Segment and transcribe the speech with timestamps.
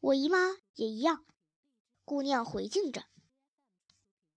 [0.00, 1.24] 我姨妈也一样。
[2.04, 3.06] 姑娘回敬着。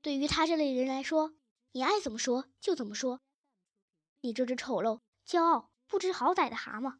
[0.00, 1.34] 对于他这类人来说，
[1.72, 3.20] 你爱怎么说就怎么说。
[4.20, 6.98] 你这只丑陋、骄傲、不知好歹的蛤蟆。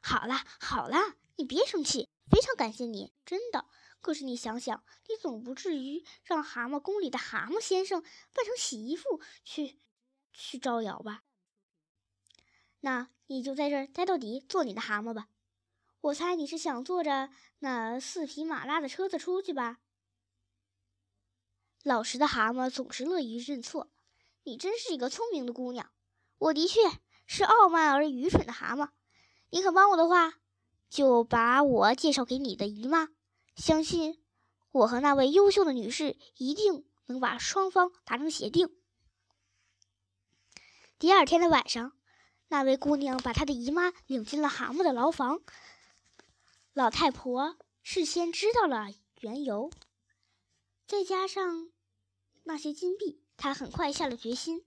[0.00, 3.66] 好啦，好啦，你别生气，非常感谢你，真的。
[4.00, 9.80] 可是你想想，你总不至于让蛤蟆宫里的蛤蟆先生扮成洗衣服去
[10.32, 11.22] 去招摇吧？
[12.80, 15.28] 那你就在这儿待到底，做你的蛤蟆吧。
[16.04, 17.30] 我猜你是想坐着
[17.60, 19.78] 那四匹马拉的车子出去吧？
[21.82, 23.90] 老实的蛤蟆总是乐于认错。
[24.42, 25.90] 你真是一个聪明的姑娘。
[26.36, 26.80] 我的确
[27.26, 28.90] 是傲慢而愚蠢的蛤蟆。
[29.48, 30.34] 你肯帮我的话，
[30.90, 33.08] 就把我介绍给你的姨妈。
[33.56, 34.22] 相信
[34.72, 38.68] 我和那位优秀的女士一定能把双方达成协定。
[40.98, 41.92] 第二天的晚上，
[42.48, 45.40] 那位姑娘把她的姨妈领进了蛤蟆的牢房。
[46.74, 48.88] 老太婆事先知道了
[49.20, 49.70] 缘由，
[50.88, 51.70] 再加上
[52.42, 54.66] 那些金币，她很快下了决心。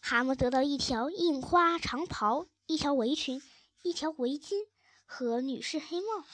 [0.00, 3.40] 蛤蟆得到一条印花长袍、一条围裙、
[3.82, 4.66] 一条围巾
[5.06, 6.24] 和女士黑帽。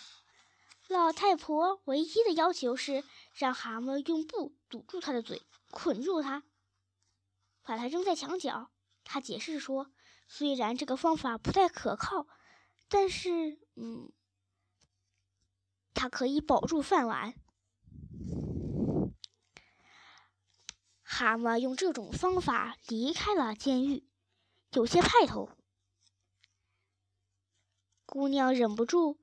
[0.89, 6.43] 老太婆唯一的要求是让蛤蟆用布堵住他的嘴，捆住他，
[7.63, 8.71] 把他扔在墙角。
[9.05, 9.93] 他解释说，
[10.27, 12.27] 虽然这个方法不太可靠。
[12.89, 14.13] 但是，嗯，
[15.93, 17.35] 他可以保住饭碗。
[21.03, 24.05] 蛤蟆用这种方法离开了监狱，
[24.73, 25.51] 有些派头。
[28.05, 29.19] 姑娘忍不住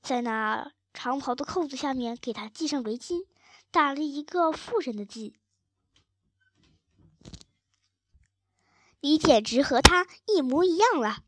[0.00, 3.26] 在那长袍的扣子下面给他系上围巾，
[3.70, 5.34] 打了一个妇人的髻。
[9.00, 11.24] 你简直和他一模一样了。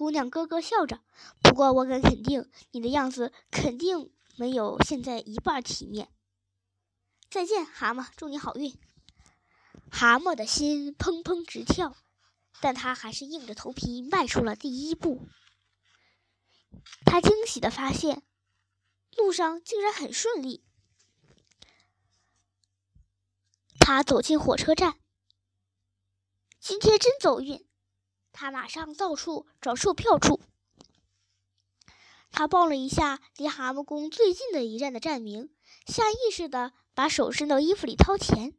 [0.00, 0.98] 姑娘咯咯笑着，
[1.42, 6.10] 不过我敢肯定，你的样子肯定没有现在一半体面。
[7.28, 8.74] 再见，蛤蟆，祝你好运。
[9.90, 11.94] 蛤蟆的心砰砰直跳，
[12.62, 15.28] 但他还是硬着头皮迈出了第一步。
[17.04, 18.22] 他惊喜的发现，
[19.14, 20.64] 路上竟然很顺利。
[23.78, 24.98] 他走进火车站，
[26.58, 27.68] 今天真走运。
[28.32, 30.40] 他马上到处找售票处。
[32.30, 35.52] 他报了一下离蛤蟆宫最近的一站的站名，
[35.86, 38.54] 下意识的把手伸到衣服里掏钱。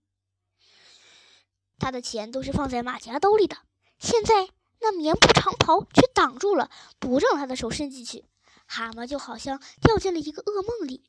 [1.80, 3.58] 他的钱都是放在马甲兜里的，
[3.98, 4.50] 现在
[4.80, 8.26] 那棉布长袍却挡住了，不让他的手伸进去。
[8.68, 11.04] 蛤蟆就好像掉进了一个噩梦里。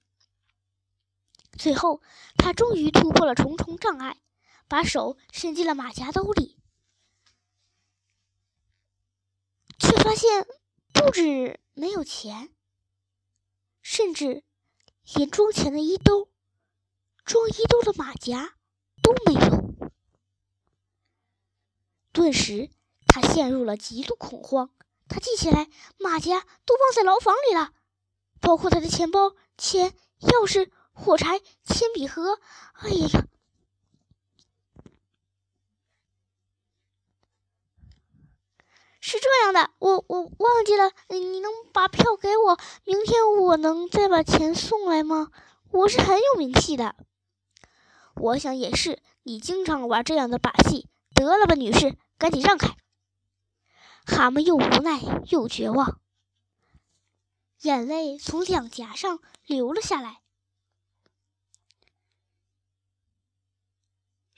[1.59, 2.01] 最后，
[2.37, 4.21] 他终于突破了重重障碍，
[4.69, 6.57] 把手伸进了马甲兜里。
[9.79, 10.47] 却发现
[10.93, 12.53] 不止没有钱，
[13.83, 14.43] 甚至
[15.15, 16.29] 连装钱的衣兜、
[17.25, 18.57] 装衣兜的马甲
[19.01, 19.63] 都没有。
[22.13, 22.69] 顿时，
[23.07, 24.71] 他陷入了极度恐慌。
[25.09, 25.69] 他记起来，
[25.99, 27.73] 马甲都忘在牢房里了，
[28.41, 32.41] 包括他的钱包、钱、钥匙、火柴、铅笔盒。
[32.75, 33.09] 哎呀！
[39.01, 40.33] 呀这样的，我我
[40.63, 42.57] 忘记了，你能把票给我？
[42.85, 45.33] 明天我能再把钱送来吗？
[45.73, 46.95] 我是很有名气的。
[48.15, 50.89] 我想也是，你经常玩这样的把戏。
[51.17, 52.77] 得了吧，女士，赶紧让开。
[54.07, 55.01] 蛤蟆又无奈
[55.31, 56.01] 又绝望，
[57.63, 60.21] 眼泪从两颊上流了下来。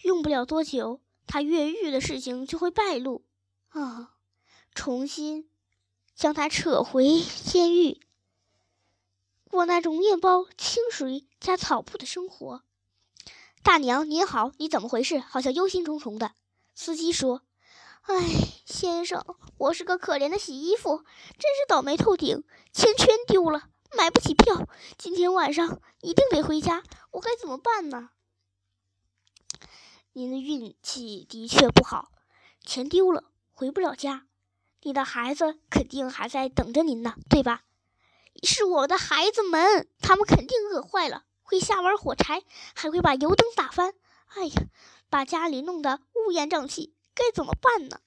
[0.00, 3.26] 用不了多久，他越狱的事情就会败露
[3.68, 4.14] 啊。
[4.74, 5.50] 重新
[6.14, 8.00] 将他扯回监狱，
[9.50, 12.62] 过那种面包、清水加草铺的生活。
[13.62, 15.18] 大娘您好，你怎么回事？
[15.18, 16.32] 好像忧心忡忡的。
[16.74, 17.42] 司机说
[18.02, 18.22] ：“哎，
[18.64, 19.24] 先生，
[19.58, 24.68] 我是个可怜的洗衣服，真是倒霉透顶，钱全丢了，买不起票，
[24.98, 26.82] 今天晚上一定得回家，
[27.12, 28.10] 我该怎么办呢？”
[30.12, 32.12] 您的运气的确不好，
[32.64, 34.26] 钱丢了，回不了家。
[34.84, 37.62] 你的孩子肯定还在等着您呢，对吧？
[38.42, 42.42] 是我的孩子们，他们肯定饿坏了，会瞎玩火柴，
[42.74, 43.94] 还会把油灯打翻。
[44.34, 44.62] 哎呀，
[45.08, 48.00] 把家里弄得乌烟瘴气，该怎么办呢？